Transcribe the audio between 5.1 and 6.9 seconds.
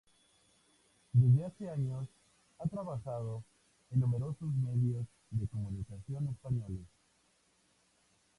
de comunicación españoles.